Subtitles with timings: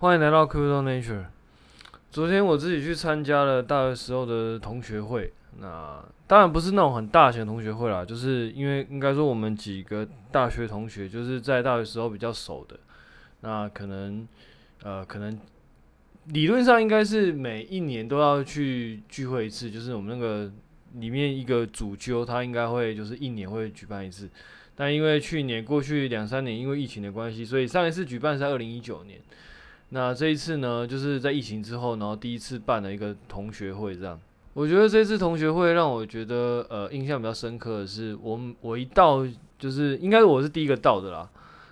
[0.00, 1.24] 欢迎来到 Crypto Nature。
[2.08, 12.78] 昨天我自己去参加了大学时候的同学会，那当然不是那种很大型的同学会啦，就是因为应该说我们几个大学同学就是在大学时候比较熟的，
[13.40, 14.24] 那可能
[14.84, 15.36] 呃可能
[16.26, 20.48] 理论上应该是每一年都要去聚会一次，就是我们那个
[21.00, 24.30] 里面一个主揪他应该会就是一年会举办一次，
[24.76, 29.18] 但因为去年过去两三年因为疫情的关系，所以上一次举办是在二零一九年。
[29.90, 34.18] 那这一次呢，就是在疫情之后，然后第一次办了一个同学会，这样。
[34.52, 39.26] 我觉得这次同学会让我觉得，呃，印象比较深刻的是，我我一到，
[39.58, 41.28] 就是应该我是第一个到的啦。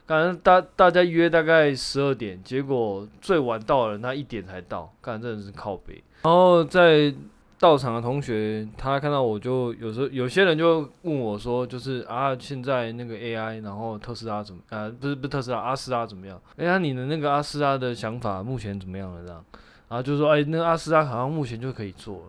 [0.07, 6.03] 感觉大大家约大概十二点，结果最晚到的人他一点才到，干真的是靠北。
[6.23, 7.15] 然后在。
[7.59, 14.93] 到场的同学，他看到我就有时候有些人就问我说，就是啊，现在那个 AI，然后特斯拉怎么啊？
[15.01, 16.39] 不是不是特斯拉，阿斯拉怎么样？
[16.57, 19.23] 哎呀，你的那个阿斯拉的想法目前怎么样了？
[19.25, 19.43] 这样，
[19.89, 22.23] 然后就说，哎，那阿斯拉好像目前就可以做了。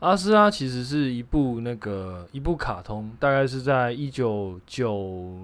[0.00, 5.38] 阿斯拉其实是一部那个一部卡通，大概是在一九九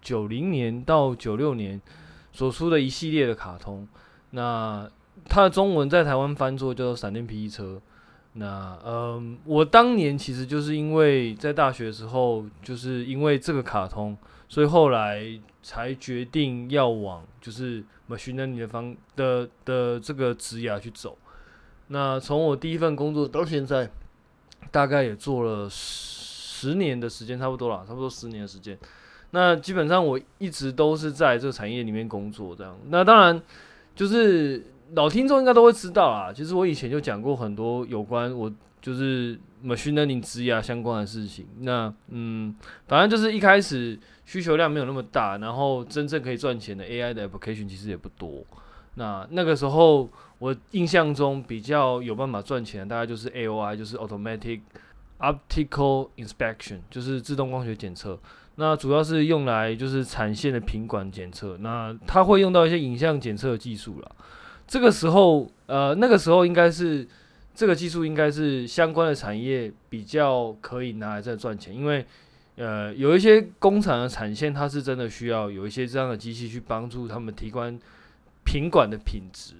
[0.00, 1.80] 九零年到九六年
[2.32, 3.86] 所出的一系列的卡通。
[4.30, 4.88] 那
[5.28, 7.64] 它的中文在台湾翻作叫做《闪电霹雳车》。
[8.34, 14.16] 那嗯，我当年其实就是因为在大学的时候，就是因为这个卡通，
[14.48, 15.20] 所以后来
[15.64, 21.18] 才决定要往就是 machine learning 的方的的这个职涯去走。
[21.88, 23.90] 那从我第一份工作到现在，
[24.70, 28.78] 大概也做了十年的时间，差不多啦，差不多十年的时间。
[29.32, 32.78] 那基本上我一直都是在这个产业里面工作，这样。
[32.90, 33.42] 那当然
[33.96, 34.64] 就是。
[34.94, 41.46] 老听众应该都会知道啊，其实我以前就讲过很多有关我就是 machine learning 职涯相关的事情。
[41.60, 42.54] 那嗯，
[42.88, 48.44] 反正就是一开始需求量没有那么大，然后真正可以赚钱的 AI 的 application 其实也不多。
[48.94, 54.60] 那那个时候我印象中比较有办法赚钱的，大概就是 AOI，就是 automatic
[55.20, 58.18] optical inspection，就是自动光学检测。
[58.56, 64.16] 那主要是用来就是产线的品管检测，那它会用到一些影像检测技术了。
[64.70, 67.04] 这个时候，呃，那个时候应该是
[67.52, 72.06] 这个技术应该是相关的产业比较可以拿来再赚钱，因为
[72.54, 77.68] 呃，有一些工厂的产线，它是真的需要有一些这样的机器去帮助他们提高
[78.44, 79.54] 品管的品质，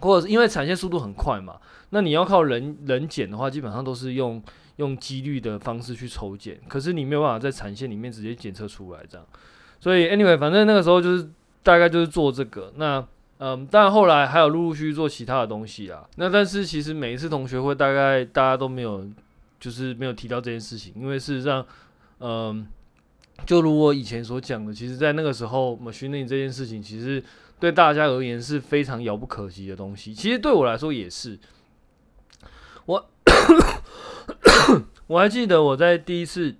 [0.00, 1.56] 或者是因为产线速度很快嘛，
[1.88, 4.42] 那你要靠人人检的话，基本上都是用
[4.76, 9.26] 用几率的方式去抽检，可是你没有办法在产线里面直接检测出来这样，
[9.80, 11.30] 所以 anyway，反正那个时候就是
[11.62, 13.02] 大概就是做这个那。
[13.38, 16.04] 嗯，但后来还有陆陆续续做其他的东西啊。
[16.16, 19.08] 那但是其实每一次同学会，大概大家都没有，
[19.60, 21.64] 就是没有提到这件事情，因为事实上，
[22.18, 22.66] 嗯，
[23.46, 27.22] 就如我以前所讲的，其实在那个时候 machining 这件事情，其实
[27.60, 30.12] 对大家而言是非常遥不可及的东西。
[30.12, 31.38] 其实对我来说也是。
[32.86, 33.10] 我
[35.06, 36.56] 我还记得我在第一次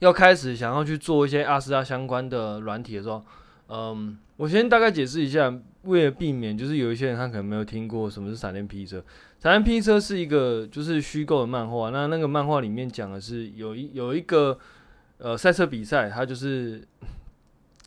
[0.00, 3.24] 要开始想要去做一些阿斯拉相关的软体的时候，
[3.70, 5.58] 嗯，我先大概解释一下。
[5.84, 9.02] 为了避免，就是有一些人他可能没有听过什么是闪电霹雳车。
[9.42, 14.58] 闪电霹雳车是一个就是虚构的漫画，那那个漫画里面讲的是有一有一个
[15.16, 16.86] 呃赛车比赛，它就是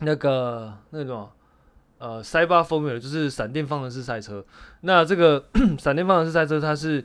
[0.00, 1.30] 那个那种
[1.98, 4.44] 呃 Cyber Formula，就是闪电方程式赛车。
[4.80, 5.44] 那这个
[5.78, 7.04] 闪电方程式赛车，它是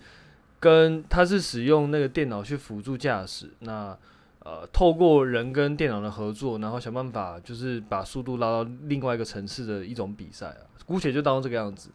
[0.59, 3.51] 跟它是使用那个电脑去辅助驾驶。
[3.59, 3.96] 那
[4.39, 10.63] 呃，透过人跟电脑的合作，然后想办法就是把速度拉到另外一个层次的一种比赛啊。
[10.85, 11.91] 姑且就当这个样子。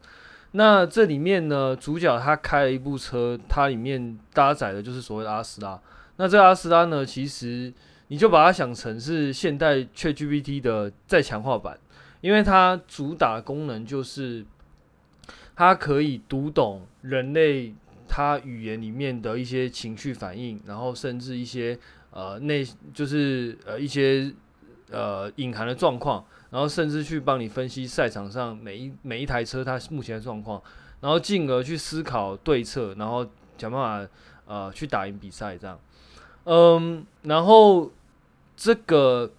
[0.52, 5.80] 那这里面呢，主角他开了一部车，它里面搭载的就是所谓的阿斯拉。
[6.16, 7.72] 那这个阿斯拉呢，其实
[8.06, 11.76] 你就把它想成是现代 ChatGPT 的再强化版，
[12.20, 14.46] 因为它主打功能就是
[15.56, 17.74] 它可以读懂人类
[18.06, 21.76] 他语言里面的一些情绪反应，然后甚至一些
[22.14, 24.32] 呃内就是呃一些
[24.90, 26.24] 呃隐含的状况。
[26.50, 30.62] 然后甚至去帮你分析赛场上每一每一台车它目前的状况，
[31.00, 33.26] 然后进而去思考对策，然后
[33.58, 34.12] 想办法
[34.46, 35.76] 呃去打赢比赛这样。
[36.44, 37.90] 嗯，然后
[38.56, 39.32] 这个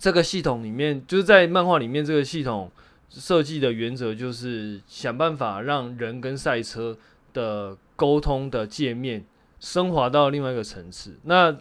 [0.00, 2.68] 这个系统里面就是在漫画里面这个系统
[3.08, 6.98] 设计的原则就是想办法让人跟赛车
[7.32, 9.24] 的沟通的界面
[9.60, 11.20] 升华到另外一个层次。
[11.22, 11.56] 那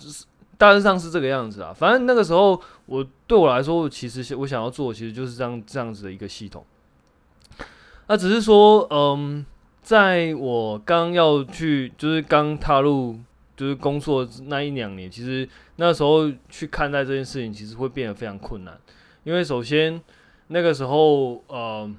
[0.62, 6.64] 大致上是这个样子啊，反正那个时候我对我来说，其实我想要做，其实就是这样这样子的一个系统。
[8.06, 9.44] 那只是说，嗯，
[9.82, 13.18] 在我刚要去，就是刚踏入
[13.58, 18.80] 就是工作那一两年，其实那时候去看待这件事情，其实会变得非常困难，
[19.24, 20.00] 因为首先
[20.50, 21.92] 那个时候，呃，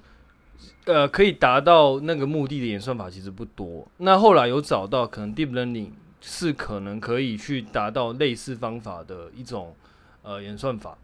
[0.85, 3.85] 呃，可以达到那个目的的演算法其实不多。
[3.97, 5.88] 那后来有找到，可能 deep learning
[6.23, 9.75] 是可能可以去达到类似方法的一种
[10.23, 10.97] 呃演算法，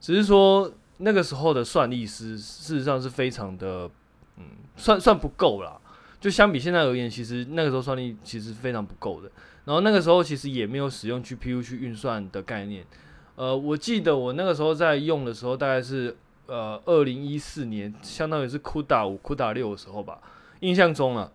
[0.00, 3.90] 只是说那个时候的算力是事实上是非常的，
[4.36, 4.44] 嗯，
[4.76, 5.80] 算算不够啦。
[6.20, 9.30] 就相比现在而言，其实那个时候算力其实非常不够的。
[9.64, 12.84] 然后那个时候其实也没有使用 GPU 去运算的概念。
[13.34, 20.20] 呃，我记得我那个时候在用的时候，大概是呃二零一四年，相当于是 CUDA 五、CUDA 六的时候吧，
[20.60, 21.30] 印象中啊。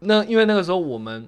[0.00, 1.26] 那因为那个时候我们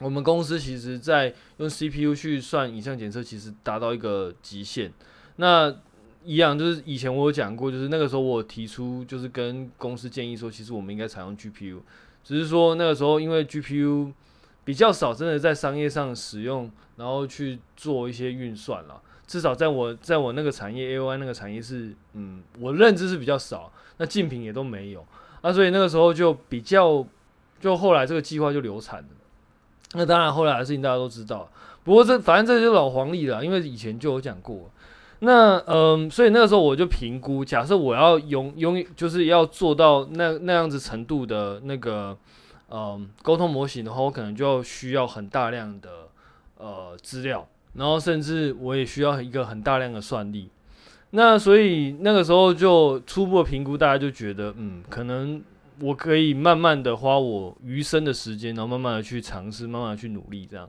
[0.00, 4.92] 我们公司其实在用 CPU 去算影像检测，其实达到一个极限。
[5.36, 5.74] 那
[6.24, 11.78] 一样就是以前我有讲过，就是那个时候我提出就是跟公司建议说，其实我们应该采用 GPU，
[12.24, 14.12] 只是说那个时候因为 GPU。
[14.62, 19.02] 比较少，真的在商业上使用，然后去做一些运算了。
[19.26, 23.72] 至少在我在我那个产业，AOI 那个产业是，嗯，我认知是比较少。
[23.96, 25.04] 那竞品也都没有，
[25.42, 27.04] 那所以那个时候就比较，
[27.58, 29.08] 就后来这个计划就流产了。
[29.94, 31.48] 那当然后来的事情大家都知道，
[31.84, 34.70] 不过这反正这就是老黄历了，因为以前就有讲过。
[35.20, 42.16] 那嗯，所以那个时候我就评估，假设我要用用，就是要做到那那样子程度的那个。
[42.72, 45.90] 嗯，沟通模型的话，我可能就要需要很大量的
[46.56, 47.44] 呃资料，
[47.74, 50.48] 然后甚至我也需要一个很大量的算力。
[51.10, 55.42] 那所以那个时候就初步的评估，大家就觉得，嗯，可能
[55.80, 60.68] 我可以慢慢的花我余生的时间，然后慢慢的去尝试，慢慢的去努力这样。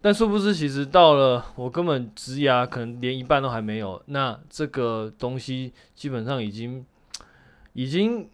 [0.00, 6.84] 但殊不知，其实到了我根本职涯可能连一半都还没有，那这个东西基本上已经
[7.72, 8.28] 已经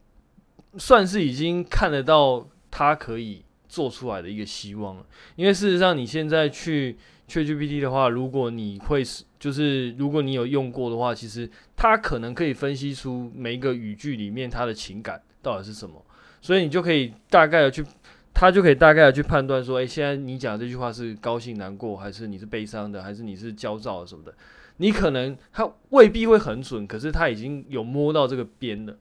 [0.77, 2.49] 算是已经看得到。
[2.75, 5.05] 它可以做出来的一个希望了，
[5.37, 6.97] 因为事实上你现在去
[7.29, 16.03] ChatGPT 的话，如果你会是就是如果你有用过的话，其实它可能可以分析出每一个语句里面它的情感到底是什么，
[16.41, 17.85] 所以你就可以大概的去，
[18.33, 24.33] 他就可以大概的去判断说，诶，现在你讲这句话是高兴、难过，还是你是悲伤的，还是你是焦躁什么的，
[24.79, 28.97] 你可能他未必会很准，可是他已经有摸到这个边了。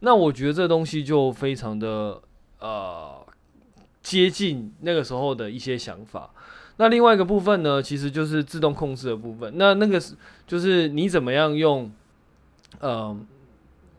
[0.00, 2.22] 那我觉得这东西就非常的。
[2.64, 3.26] 呃，
[4.02, 6.30] 接近那个时候的一些想法。
[6.76, 9.54] 那另外一个部分呢，其实就是自动控制的部分。
[9.56, 10.14] 那那个是
[10.46, 11.90] 就是你怎么样用
[12.78, 13.18] 呃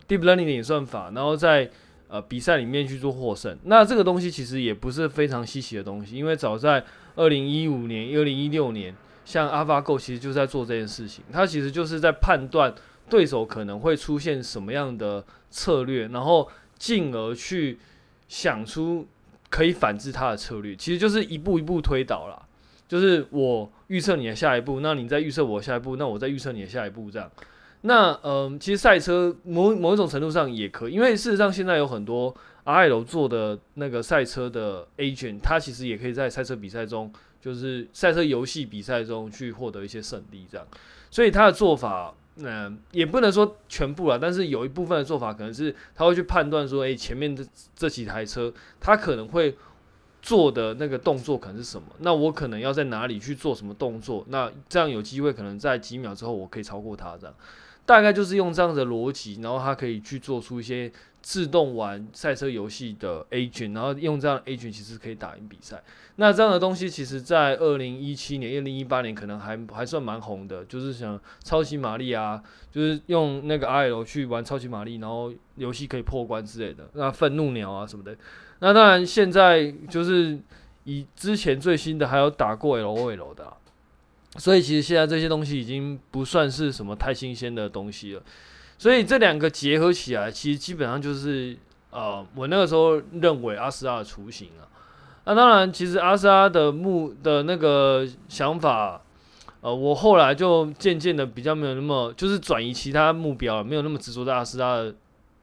[0.07, 1.69] deep learning 的演算法，然后在
[2.07, 3.57] 呃比赛里面去做获胜。
[3.63, 6.83] 那这个东西其实也不是非常稀奇的东西，因为早在
[7.15, 8.95] 二零一五年、二零一六年，
[9.25, 11.23] 像 AlphaGo 其实就在做这件事情。
[11.31, 12.73] 它其实就是在判断
[13.09, 17.79] 对手可能会出现什么样的策略，然后进而去。
[18.25, 19.05] 想出
[19.49, 22.41] 可以反制他的策略，其实就是一步一步推导啦。
[22.87, 27.29] 就是我预测你的下一步，那你再预测我下一步，那我再预测你的下一步，这样。
[27.83, 32.35] 那嗯，其实赛车某某一种程度上也可以，因为事实上现在有很多
[32.65, 40.67] RL 做的那个赛车的 agent，它其实也可以在赛车比赛中，就是赛车游戏比赛中去获得一些胜利，这样。
[41.09, 42.13] 所以他的做法。
[42.37, 47.45] 嗯、也不能说全部了，但是有一部分的做法可能是他会去判断说，诶、前面的
[47.75, 49.55] 这几台车，他可能会
[50.19, 51.89] 做的那个动作可能是什么？
[51.99, 54.25] 那我可能要在哪里去做什么动作？
[54.29, 57.35] 那这样有机会可能在几秒之后我可以超过他，这样
[57.85, 60.91] 大概就是用这样的逻辑，然后他可以去做出一些。
[61.25, 65.81] 自动玩赛车游戏的 agent，然后用这样的 agent 其实可以打赢比赛。
[66.17, 76.89] 那这样的东西，其实在二零一七年、二零一八年可能还还算蛮红的，就是像超级玛丽啊，就是用那个 IL 去玩超级玛丽，然后游戏可以破关之类的。
[76.91, 78.13] 那愤怒鸟啊什么的。
[78.59, 80.37] 那当然现在就是
[80.83, 83.55] 以之前最新的还有打过 LOL 的啊，
[84.37, 88.21] 所以其实现在这些东西已经不算是什么太新鲜的东西了。
[88.77, 91.55] 所以这两个结合起来，其实基本上就是
[91.91, 94.65] 呃，我那个时候认为阿斯拉的雏形啊。
[95.25, 99.01] 那当然，其实阿斯拉的目的那个想法，
[99.61, 104.93] 呃，我后来就渐渐的比较没有那么，就是转移其他目标，没有那么执着在阿斯拉的，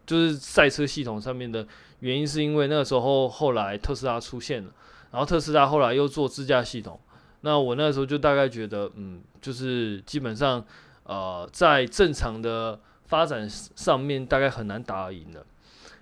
[0.05, 1.67] 就是赛车系统上面的
[2.01, 4.71] 原因，是因为那个时候后来特斯拉出现了，
[5.13, 7.01] 然后特斯拉后来又做自驾系统，
[7.43, 10.65] 那我那时候就大概觉得，嗯，就是基本上
[11.05, 12.79] 呃，在正常的。
[13.11, 15.45] 发展上面大概很难打赢的，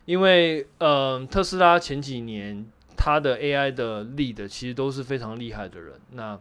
[0.05, 2.67] 因为呃，特斯拉前几年
[2.99, 6.39] 它的 AI 的 lead 其实都是非常厉害的人，那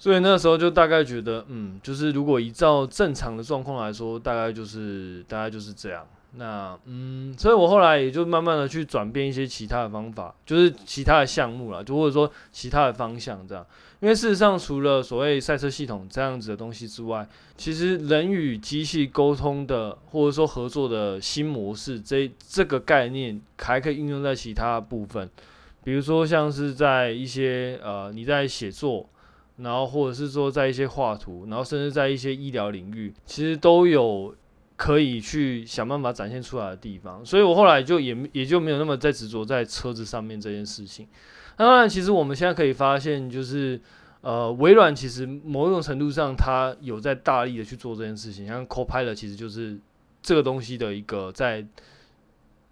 [0.00, 6.04] 所以那时候就大概觉得，嗯，就是如果依照正常的状况来说，大概就是大概就是这样。
[6.32, 13.66] 那嗯，所以我后来也就慢慢的去转变一些其他的方法，就是其他的项目啦，就或者说其他的方向这样。
[13.98, 25.28] 因为事实上，除了所谓赛车系统这样子的东西之外，其实人与机器沟通的或者说合作的新模式，这这个概念还可以应用在其他部分，
[25.82, 29.06] 比如说像是在一些呃你在写作，
[29.56, 34.32] 然后或者是说在一些画图，然后甚至在一些医疗领域，其实都有。
[34.80, 41.06] 可以去想办法展现出来的地方，所以我后来就也也就没有那么在执着在车子上面这件事情。
[41.58, 43.78] 那当然，其实我们现在可以发现，就是
[44.22, 48.46] 呃，微软其实某种程度上，它有在大力的去做这件事情。
[48.46, 49.78] 像 Copilot 其实就是
[50.22, 51.62] 这个东西的一个在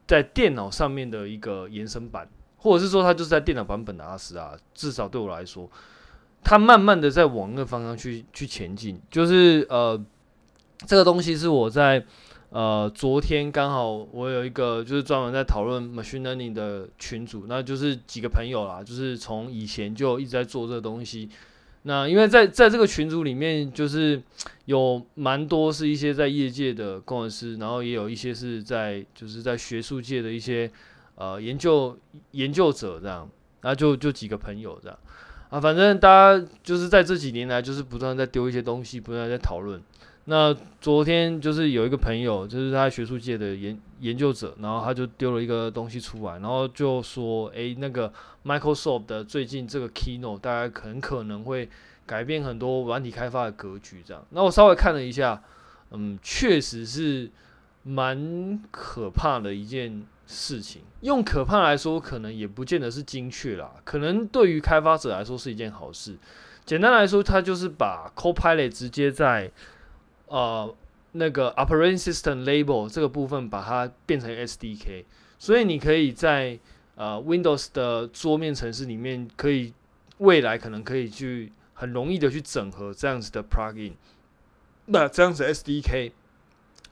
[0.07, 4.57] 在电脑上面的一个延伸版，或者是说它就是在电脑版本的阿斯啊。
[4.73, 5.71] 至少对我来说，
[6.43, 10.03] 它慢慢的在往那个方向去去前进，就是呃。
[10.87, 12.05] 这个东西是我在
[12.51, 21.29] 呃昨天刚好我有一个就是专门在讨论 machine learning 的群组，那就是几个朋友啦，就是从以前就一直在做这个东西。
[21.83, 24.21] 那因为在在这个群组里面，就是
[24.67, 30.71] 有蛮多是一些在业界的工程师，然后也有一些是在就是在学术界的一些
[31.15, 31.97] 呃研究
[32.33, 33.29] 研究者这样，
[33.63, 34.99] 然后就就几个朋友这样
[35.51, 39.81] 啊，反正大家就是在这几年来就是不断在丢一些东西，不断在讨论。
[40.31, 48.13] 那昨天就是有一个朋友，就是他学术界的研研究者，然后他就丢了一个东西出来，然后就说：“诶，那个
[48.45, 51.67] Microsoft 的最近这个 Keynote 大概很可能会
[52.05, 55.43] 改变很多软体开发的格局。”这样，那我稍微看了一下，
[55.93, 57.31] 嗯，确实是
[57.85, 60.83] 蛮可怕的一件事情。
[61.01, 66.19] 用可怕来说，可能也不见得是精确啦，可能对于开发者来说是一件好事。
[66.67, 69.51] 简单来说，他就是把 Copilot 直接在
[70.29, 70.75] 呃，
[71.13, 75.05] 那个 operating system label 这个部分把它变成 SDK，
[75.39, 76.59] 所以你可以在
[76.97, 79.73] 呃 Windows 的桌面程式里面，可以
[80.19, 83.93] 未来可能可以去很容易的去整合这样子的 plugin，
[84.85, 86.13] 那这样子 SDK，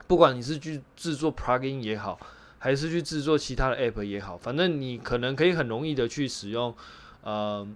[0.06, 2.18] 不管你是去制作 plugin 也好，
[2.58, 6.74] 还是去制作其他的 app 也好，反正你可能可以很容易的去使用
[7.22, 7.68] 呃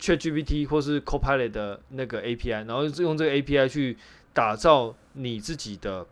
[0.00, 3.96] ChatGPT 或是 Copilot 的那个 API，然后用这个 API 去。
[4.32, 6.06] 打造你自己的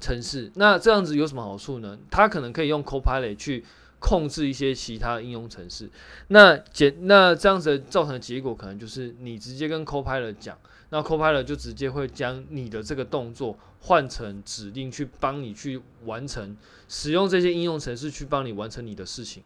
[0.00, 1.98] 城市，那这样子有什么好处呢？
[2.10, 3.64] 它可能可以用 Copilot 去
[3.98, 5.88] 控制一些其他应用程式。
[6.28, 10.58] 那简那这样子造成的结果，可能就是你直接跟 Copilot 讲，
[10.90, 16.56] 那 Copilot 就直接会将你的这个动作换成指令，去帮你去完成
[16.88, 19.42] 使用这些应用程式去帮你完成你的事情，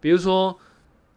[0.00, 0.58] 比如说。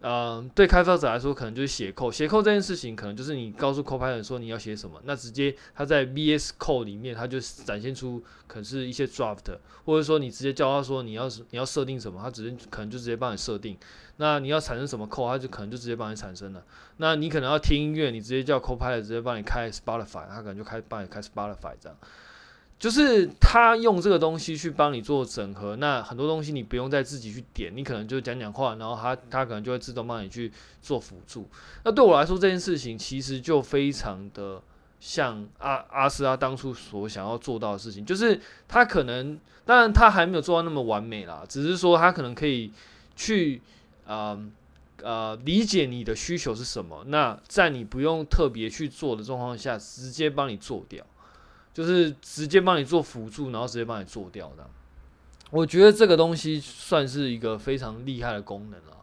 [0.00, 2.10] 呃，对开发者来说，可能就是写 code。
[2.10, 9.44] 写 code 这件事情，可能就是你告诉 Copilot 说你要写什么，那直接他在 VS Code 里面，他就展现出可能是一些 draft，
[9.84, 13.76] 或者说你直接叫他说你要你要设定什么，他直接可能就直接帮你设定。
[14.16, 16.64] 那你要产生什么 code，他就可能就直接帮你产生了。
[16.96, 21.98] 那你可能要听音乐，你直接叫 Copilot 直接帮你开 Spotify，他可能就开帮你开 Spotify 这样。
[22.80, 31.46] 就是他用这个东西去帮你做整合，那很多东西你不用再自己去点，你可能就讲讲话，然后他他可能就会自动帮你去做辅助。
[31.84, 34.62] 那对我来说，这件事情其实就非常的
[34.98, 42.72] 像阿阿斯拉当初所想要做到的事情，就是他可能当然他还没有做到那么完美啦，只是说他可能可以
[43.14, 43.60] 去
[44.06, 44.42] 呃
[45.02, 51.04] 呃理解你的需求是什么，那在你不用特别去做的状况下，直接帮你做掉。
[51.72, 54.68] 就是直接帮你做辅助，然后直接帮你做掉的。
[55.50, 58.96] 我觉得这个东西算是一个非常厉害的功能了。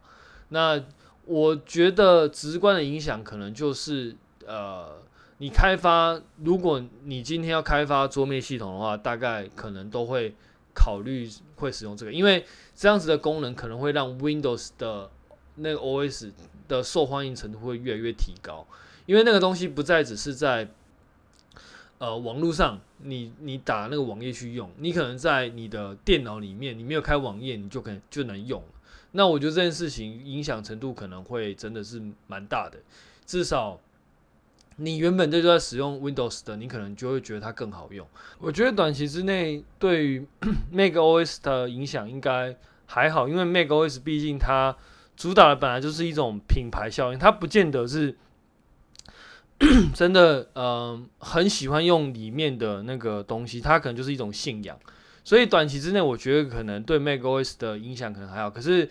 [0.49, 0.81] 那
[1.25, 4.97] 我觉得直观的影响可能就是，呃，
[5.39, 10.33] 你开发，如果你今天要开发桌面系统的话，大概可能都会
[10.73, 15.09] 考虑会使用这个，因为这样子的功能可能会让 Windows 的
[15.55, 16.31] 那个 OS
[16.69, 18.65] 的受欢迎程度会越来越提高，
[19.05, 20.69] 因为那个东西不再只是在
[21.99, 28.63] 呃，网络上你你打那个网页去用，你可能在你的电脑里面，你没有开网页，你就可能就能用。
[29.13, 32.77] 那我觉得这件事情影响程度可能会真的是蛮大的。
[33.25, 33.79] 至少
[34.75, 38.07] 你原本就在使用 Windows 的，你可能就会觉得它更好用。
[38.37, 40.27] 我觉得短期之内对于
[40.71, 44.77] macOS 的影响应该还好，因为 macOS 毕竟它
[45.15, 48.15] 主打的本来就是一种品牌效应，它不见得是。
[49.93, 54.77] 真的，嗯、很喜欢用里面的那个东西，它可能就是一种信仰。
[55.23, 58.49] 所以短期之内，我觉得可能对 macOS 的影响可能还好。
[58.49, 58.89] 可是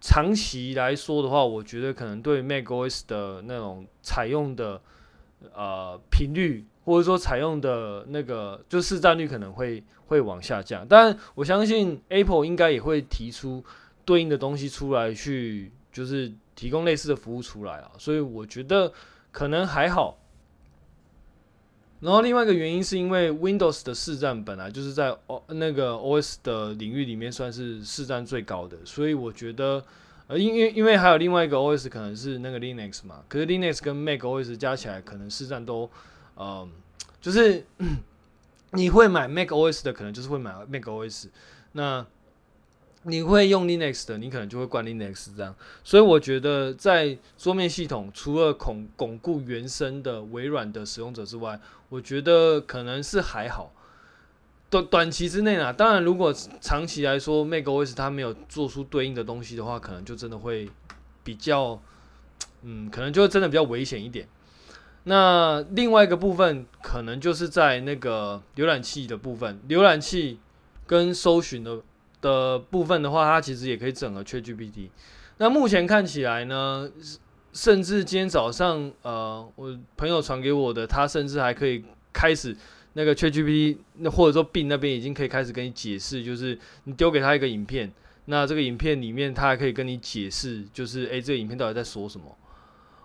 [0.00, 4.80] 长期来说的话，我觉得可能对 macOS 的那种采用的
[5.54, 10.84] 呃频率或者说采用的那个就市占率可能会会往下降。
[10.88, 13.64] 但我相信 Apple 应该也会提出
[14.04, 17.92] 对应的东西出来，去就是提供类似的服务出来啊。
[17.96, 18.92] 所以我觉得
[19.34, 20.16] 可能还好。
[22.00, 29.84] 然后另外一个原因是因为 Windows 的市占本来就是在 O 那个 OS 的领域里面算是市占最高的，所以我觉得。
[30.26, 35.90] 呃，因因因为还有另外一个 OS 可能是那个 Linux 嘛，可是 Linux 跟 Mac OS 加起来可能市占都，
[36.34, 36.66] 呃，
[37.20, 37.62] 就是
[38.72, 41.26] 你会买 Mac OS 的，可能就是会买 Mac OS，
[41.72, 42.06] 那
[43.04, 45.54] 你会用 Linux 的，你可能就会灌 Linux 这样。
[45.82, 53.72] 所以我觉得在桌面系统，除了巩巩固原生的微软的使用者之外，我觉得可能是还好。
[54.70, 60.68] 短短期之内啊，当然，如果长期来说，macOS 它没有做出对应的东西的话，可能就真的会
[61.22, 61.80] 比较，
[62.62, 64.26] 嗯，可能就真的比较危险一点。
[65.04, 70.40] 那另外一个部分，可能就是在那个浏览器的部分，浏览器
[70.86, 71.80] 跟搜寻的
[72.24, 74.88] 的部分的话，它其实也可以整合 ChatGPT。
[75.36, 76.90] 那目前看起来呢，
[77.52, 82.56] 甚至今天早上，呃，我朋友传给我的，他甚至还可以开始。
[82.96, 87.92] 那个 ChatGPT，那或者说 B 那边已经可以开始跟你解释，就是你丢给他一个影片，
[88.26, 92.26] 那这个影片里面他还可以跟你解释，就是诶、这个影片到底在说什么？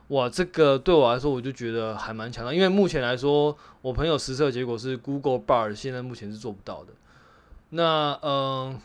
[0.09, 6.93] 哇，这个对我来说我就觉得还蛮强的，因为目前来说，我朋友实测结果是 Google Bar 现在目前是做不到的。
[7.71, 8.79] 那嗯、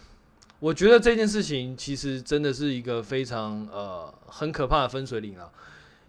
[0.65, 5.53] 我觉得这件事情其实真的是一个非常呃很可怕的分水岭了，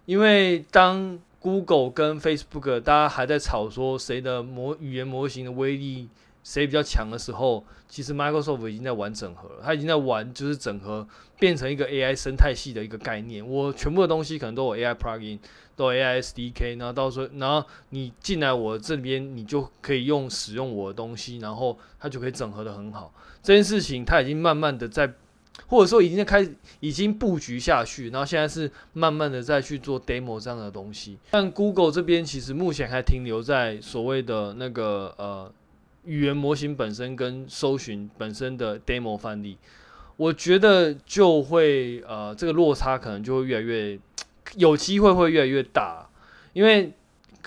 [0.06, 6.08] 因为当 Google 跟 Facebook，大家还在吵说谁的模语言模型的威力
[6.48, 11.04] 谁比较强的时候，其实 Microsoft 已经在玩整合了，它已经在玩就是整合
[11.40, 13.44] 变成一个 AI 生态系的一个概念。
[13.44, 15.40] 我全部的东西可能都有 AI plugin，
[15.74, 23.12] 都有 AI SDK，然后到时候然后你进来我这边，你就可以用使用我的东西，然后它就可以整合得很好。
[23.42, 25.12] 这件事情它已经慢慢的在。
[25.68, 31.16] 或者说已经在开始，已经布局下去，然后现在是慢慢的在去做 demo 这样的东西。
[31.30, 35.50] 但 Google 这边其实目前还停留在所谓的那个呃
[36.06, 39.58] 语言模型本身跟搜寻本身的 demo 范例，
[40.16, 43.98] 我觉得就会呃这个落差可能就会越来越
[44.56, 46.08] 有机会会越来越大，
[46.54, 46.92] 因为。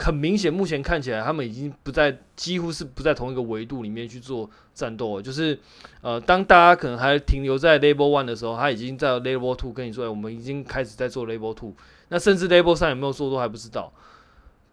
[0.01, 5.21] 很明显，目前看起来他们已经不在，几乎是不在同一个维度里面去做战斗了。
[5.21, 5.59] 就是，
[5.99, 11.73] 呃，当大家可能还停留在 Level One 的时候，他已经在 Level Two 跟你说，欸，我们已经开始在做 Level Two。
[12.07, 13.91] 那甚至 Level 三有没有做都还不知道。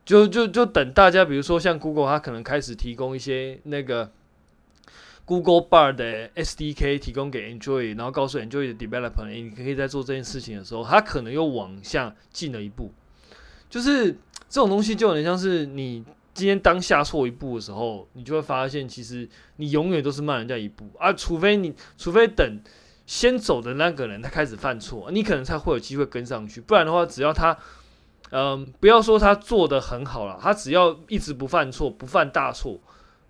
[0.07, 4.11] 就就就等大家，比如说像 Google，它可能开始提供一些那个
[5.27, 12.91] Google Bar 的 SDK 提供给 Android，然后告诉 Android 的 Developer，你可以在做这件事情的时候，它可能又往下进了一步，
[13.69, 14.17] 就是。
[14.49, 22.61] 这种东西就有点像是你今天当下错一步的时候，你就会发现，其实你永远都是慢人家一步啊，除非你，除非等
[23.07, 26.61] 先走的那个人他开始犯错，你可能才会有机会跟上去。
[26.61, 27.59] 不然的话，只要他，
[28.31, 32.79] 嗯、不要说他做的很好了，他只要一直不犯错，不犯大错，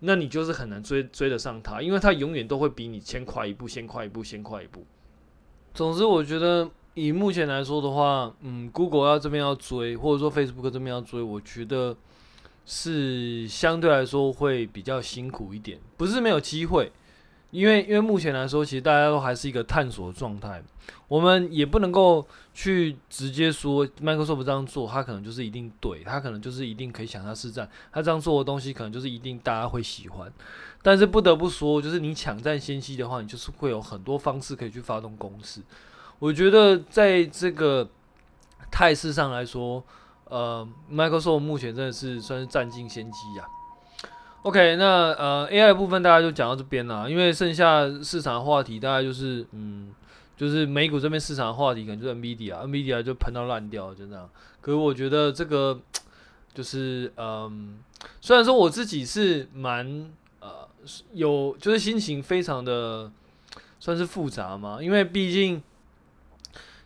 [0.01, 4.85] 那你就是很难追追得上他，因为他永远都会比你先快一步，先快一步，先快一步。
[5.75, 6.71] 总之，我觉得。
[6.99, 11.95] 以目前来说的话，嗯，Google 要这边要追，或者说 Facebook 这边要追，我觉得
[12.65, 15.79] 是相对来说会比较辛苦一点。
[15.99, 16.91] 不是没有机会，
[17.51, 20.63] 因为因为目前来说，其实大家都还是一个探索状态。
[21.09, 30.33] 我们也不能够去直接说 Microsoft 这样做，它可能就是一定对，它可能就是一定可以抢下市占，它这样做的东西可能就是一定大家会喜欢。
[30.83, 35.61] 但是不得不说，就是你抢占先机的话，你就是会有很多方式可以去发动攻势。
[36.19, 37.89] 我觉得在这个
[38.71, 39.83] 态势上来说，
[40.25, 43.47] 呃，Microsoft 目前真的是算是占尽先机呀。
[44.47, 49.93] OK，那呃 AI 部分大家就讲到这边了，因为剩下市场话题大概就是嗯，
[50.37, 54.31] 就是美股这边市场的话题可能就是 NVIDIA，NVIDIA 就喷到烂掉，就这样。
[54.61, 55.77] 可是我觉得这个
[56.55, 57.77] 就是嗯，
[58.21, 60.69] 虽然说我自己是蛮呃
[61.13, 63.11] 有，就是心情非常的
[63.81, 65.61] 算是复杂嘛，因为毕竟。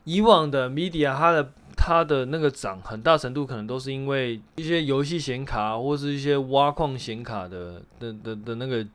[0.05, 8.87] 以往的 Media，它的它的那个涨，很大程度可能都是因为一些游戏显卡或是一些挖矿显卡的的的的那个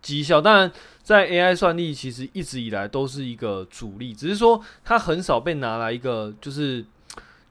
[0.00, 0.40] 绩效。
[0.40, 0.72] 当然，
[1.02, 6.84] 在 AI 算力其实一直以来都是一个主力，只是说它很少被拿来一个就是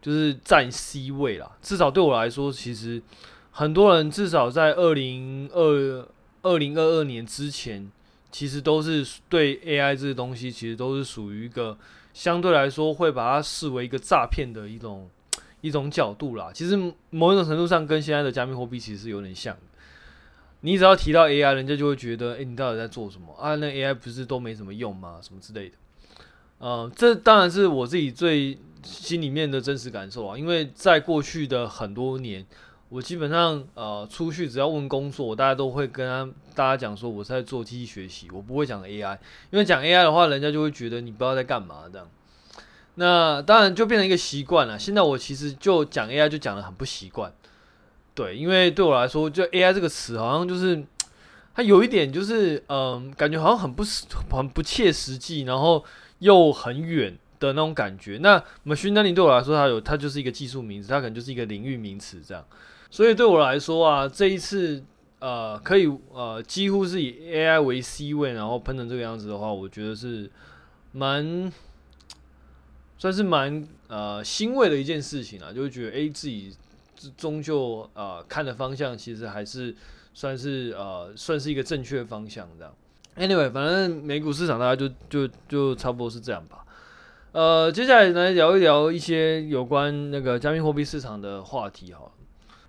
[0.01, 1.51] 就是占 C 位啦。
[1.61, 3.01] 至少对我来说，其实
[3.51, 6.07] 很多人至少在二零二
[6.43, 7.91] 二零二二年之前，
[8.31, 11.77] 其实都是对 AI 这个东西，其实都是属于一个。
[12.13, 15.09] 相对来说，会把它视为一个诈骗的一种
[15.61, 16.51] 一种角度啦。
[16.53, 16.77] 其实
[17.09, 19.61] 某一种程度上跟现在的加密货币其实是有点像的。
[20.61, 23.55] 你只要提到 AI，人家就会觉得，诶，你到底在做什么啊？
[23.55, 25.19] 那 AI 不是都没什么用吗？
[25.21, 25.75] 什么之类的。
[26.59, 30.37] 呃，这当然是我自己最心里面的真实感受啊。
[30.37, 32.45] 因为在过去的很多年，
[32.93, 39.17] 我基本上呃出去只要问工作，我大家都会跟他大家讲说我是在做机器学习，我不会讲 AI，
[39.49, 42.07] 因为讲 AI 的话，人家就会觉得你不知道在干嘛这样。
[42.93, 44.77] 那当然就变成一个习惯了。
[44.77, 47.33] 现在我其实就讲 AI 就讲得很不习惯。
[48.13, 50.85] 对，因为对我来说，就 AI 这个词好像就是
[51.55, 55.83] 它有一点就是，嗯、感觉好像很不实很不切实际，然后
[56.19, 58.19] 又很远的那种感觉。
[58.21, 62.45] 那 machine learning 对我来说，它有它就是一个技术名词，它可能就是一个领域名词这样。
[62.93, 64.83] 所以对我来说啊，这一次
[65.17, 70.29] 呃，可以呃，几乎是以 AI 为 C 位，然后喷成这个样子的话，我觉得是
[70.91, 71.51] 蛮
[72.99, 76.55] 算是蛮呃欣慰的一件事情啊，就会觉得诶自己。
[77.17, 79.75] 终究呃看的方向其实还是
[80.13, 82.73] 算是呃算是一个正确方向这样。
[83.17, 86.63] Anyway，反正美股市场大家就就就差不多是这样吧。
[87.33, 92.09] 呃，接下来来聊一聊一些有关那个加密货币市场的话题哈。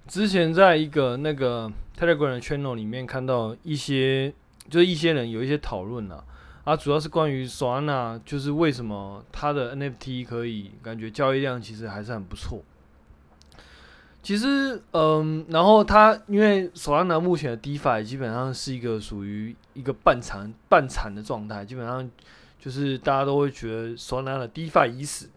[0.07, 4.33] 之前在一个那个 Telegram channel 里面看到一些
[4.69, 6.23] 就是一些人有一些讨论啊，
[6.65, 12.63] 啊主要是关于 Solana，就是为什么它的 NFT 可以感觉交易量其实还是很不错。
[14.23, 22.11] 其实，嗯，然后它因为 Solana 目前的 DeFi 基本上是一个属于一个半残半残的状态，基本上
[22.59, 25.29] 就是大家都会觉得 Solana 的 DeFi 已死。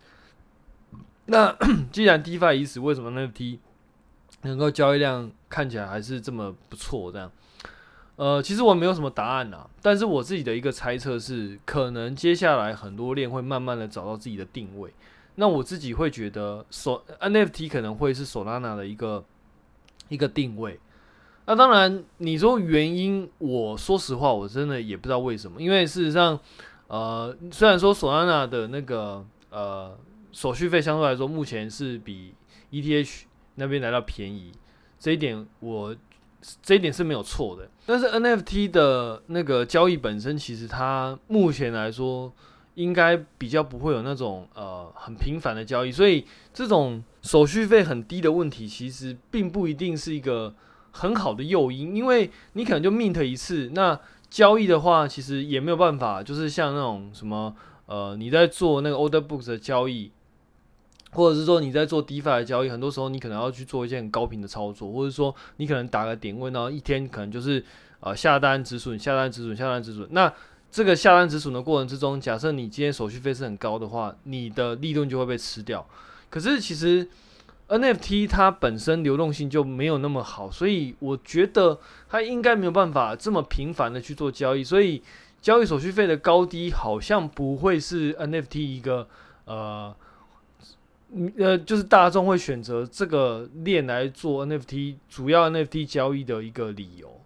[1.26, 1.54] 那
[1.92, 3.60] 既然 DeFi 已死，为什么 NFT
[4.48, 7.12] 能够交易量看起来还是这么不错？
[7.12, 7.32] 这样，
[8.16, 14.94] 呃，其实我没有什么答案呐，但是我自己的一个猜测是，可能接下来很多链会慢慢的找到自己的定位。
[15.36, 19.24] 那我自己会觉得，索 NFT 可能会是 Solana 的一个
[20.10, 20.80] 一个定位。
[21.46, 25.62] 那当然，你说原因，我说实话，我真的也不知道为什么。
[25.62, 26.40] 因为事实上，
[26.88, 29.96] 呃，虽然说 Solana 的那个呃
[30.32, 32.34] 手续费相对来说目前是比
[32.72, 33.22] ETH
[33.58, 34.52] 那边来到便宜，
[34.98, 35.96] 这一点我
[36.64, 37.70] 这一点是没有错的。
[37.86, 42.34] 但是 NFT 的那个交易本身，其实它目前来说。
[42.78, 50.54] 应该比较不会有那种呃很频繁的交易，所以这种手续费很低的问题，其实并不一定是一个
[50.92, 57.56] 很好的诱因，因为你可能就 mint 一次，那交易的话，其实也没有办法，就是像那种什么
[57.88, 60.12] 呃你在做那个 order books 的交易，
[61.12, 67.64] 或者是说你在做 DeFi 的交易，很多时候你可能要去做一些很高频的操作，或者说你可能打个点位，然后一天可能就是
[68.00, 70.34] 呃下单止损，下单止损，下单止损，那。
[70.70, 75.84] 这个下单止损的过程之中，假设你今天手续费是很高的话，你的利润就会被吃掉。
[76.30, 77.08] 可是其实
[77.70, 84.62] NFT 它本身流动性就没有那么好，所以我觉得它应该没有办法这么频繁的去做交易。
[84.62, 85.02] 所以
[85.42, 89.08] 交易手续费的高低好像不会是 NFT 一个
[89.46, 89.96] 呃
[91.38, 97.22] 呃，就是大众会选择这个链来做 NFT 主要 NFT 交易的一个理由。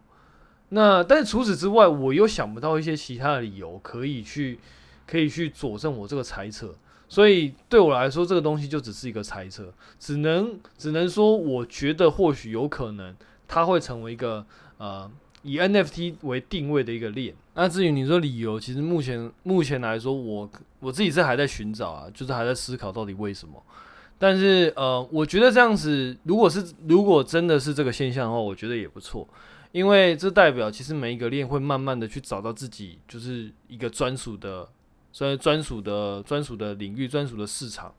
[0.69, 4.59] 那但是除此之外，我又想不到一些其他的理由可以去，
[5.05, 6.75] 可以去佐证我这个猜测。
[7.09, 13.13] 所以对我来说，这个东西就只是一个猜测，只能只能说，我觉得或许有可能
[13.47, 14.45] 它会成为一个
[14.77, 15.11] 呃
[15.43, 17.33] 以 NFT 为定位的一个链。
[17.53, 20.49] 那至于你说理由，其实目前目前来说，我
[20.79, 23.61] 我自己是还在寻找啊，就是还在思考到底为什么。
[24.17, 29.27] 但是呃，我觉得这样子，如果是如果真的是这个现象的话，我觉得也不错。
[29.71, 34.67] 因为这代表，其实每一个链会慢慢的去找到自己，就是一个专属的，
[35.13, 37.93] 专专属的、专属的领域、专属的市场。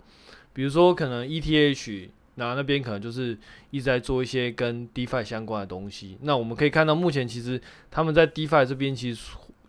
[0.52, 3.38] 比如说，可能 ETH 那那边可能就是
[3.70, 6.16] 一直在做一些跟 DeFi 相关的东西。
[6.22, 9.20] 那我们可以看到，目前其实他们在 DeFi 这边其实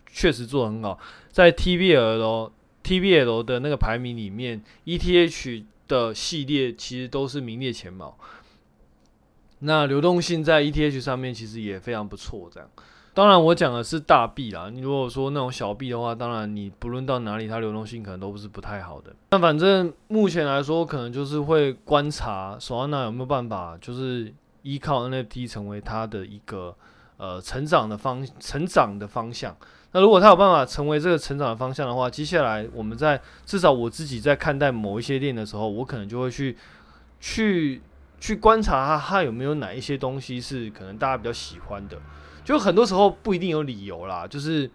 [0.06, 0.98] 确实做得很好，
[1.30, 8.18] 在 TBL 哦 TBL 的那个排名里面，ETH 的系列其实都是名列前茅。
[9.60, 12.68] 那流动性在 ETH 上面其实也非常不错，这样。
[13.14, 19.14] 当然我讲的是大币啦，你如果说那种小币的话，当然你不论到哪里，它流动性可能都不是不太好的。
[19.30, 26.74] 那反正目前来说，可能就是会观察索安娜有没有办法，就是依靠 NFT 成为它的一个
[27.16, 29.56] 呃成长的方成长的方向。
[29.92, 36.56] 那如果它有办法成为这个成长的方向的话，接下来我们在至少我自己在看待某一些链的时候，我可能就会去
[37.20, 37.80] 去。
[38.20, 41.98] 去观察它，它有没有哪一些东西是可能大家比较喜欢的。
[42.44, 44.70] 就很多时候不一定有理由啦，就是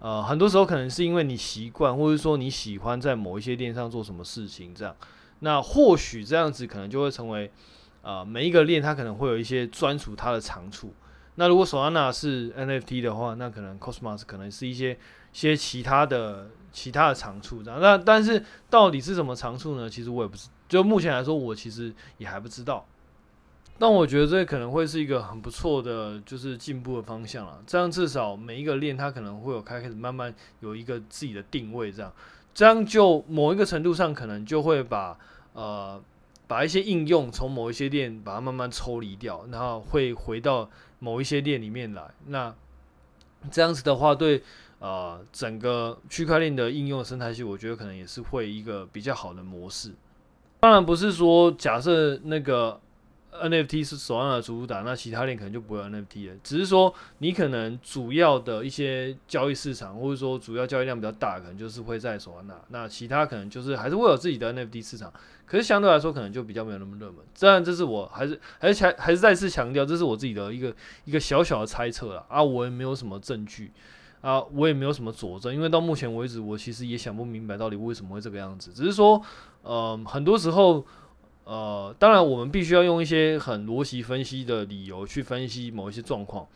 [0.00, 4.96] 呃，很多时候可能是因为你习惯，或者说你喜欢在某一些链上做什么事情这样。
[5.40, 7.50] 那或许这样子可能就会成为，
[8.02, 10.94] 呃，每一个链它可能会有一些专属它的长处。
[11.36, 14.98] 那如果 Solana 是 NFT 的话，那可能 Cosmos 可能是一些
[15.32, 17.80] 些其他的其他的长处这样。
[17.80, 19.88] 那但是到底是什么长处呢？
[19.88, 22.86] 其实我也不知，就目前来说，我其实也还不知道。
[23.80, 27.62] 但我觉得这可能会是一个很不错的，就是进步的方向了。
[27.66, 32.12] 这样至少每一个链它可能会有开始慢慢有一个自己的定位，这样，
[32.52, 35.18] 这样就某一个程度上可能就会把
[35.54, 35.98] 呃
[36.46, 42.04] 把一些应用从某一些链把它慢慢抽离掉，然后会回到某一些链里面来。
[42.26, 42.54] 那
[43.50, 44.42] 这样子的话，对
[44.80, 49.94] 呃整个区块链的应用生态系，我觉得可能也是会一个比较好的模式。
[50.60, 52.78] 当然不是说假设那个。
[53.32, 56.36] NFT 是手上的主打，那其他链可能就不会 NFT 了。
[56.42, 62.54] 只是说，你可能主要的一些交易市场，或者说主要交易量比较大，可能就是会在手上那。
[62.68, 65.12] 那其他可能就是还是会有自己的 NFT 市场，
[65.46, 67.16] 可是相对来说，可能就比较没有那么热门。
[67.38, 72.26] 当然，这是我还是还是强还是再次强调，这是我自己的一个一个小小的猜测了。
[72.28, 73.72] 啊，我也没有什么证据
[74.20, 78.72] 啊，我也没有什么佐证，因为到目前为止，我其实也想不明白到底为什么会这个样子。
[78.72, 79.22] 只是说，
[79.62, 80.84] 嗯、很多时候。
[81.50, 86.46] 呃，当然，我们必须要用一些很逻辑分析的理由去分析某一些状况。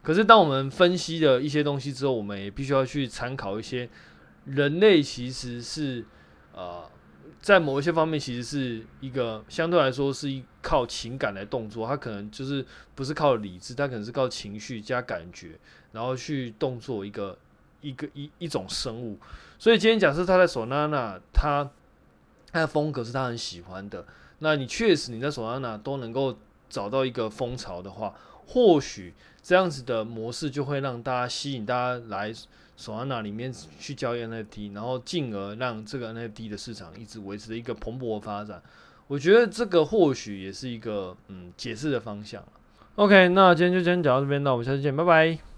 [0.00, 3.90] 可是，当我们分析的一些东西之后，我们也必须要去参考一些
[4.44, 6.04] 人类其实是
[6.54, 6.88] 呃，
[7.40, 12.64] 在某一些方面其实是一个相对来说是一靠情感来动作，它可能就是
[12.94, 15.58] 不是靠理智，它可能是靠情绪加感觉，
[15.90, 17.36] 然后去动作一个
[17.80, 19.18] 一个一一种生物。
[19.58, 21.68] 所以，今天假设他在 Solana，他
[22.52, 24.06] 他的风格是他很喜欢的。
[24.40, 26.36] 那你确实你在 Solana 都能够
[26.68, 28.14] 找到一个风潮的话，
[28.46, 32.32] 或许这样子的模式就会让大家吸引大家来
[32.78, 38.62] Solana 里面去交易 NFT，然后进而让这个 NFT 的市场一直维持的一个蓬勃发展。
[39.06, 42.42] 我觉得这个或许也是一个嗯解释的方向。
[42.96, 45.53] OK，那今天就先讲到这边，那我们下次见，拜拜。